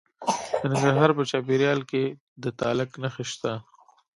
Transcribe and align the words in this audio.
د 0.61 0.63
ننګرهار 0.71 1.11
په 1.17 1.23
چپرهار 1.31 1.79
کې 1.89 2.03
د 2.43 2.45
تالک 2.59 2.89
نښې 3.01 3.25
شته. 3.31 3.51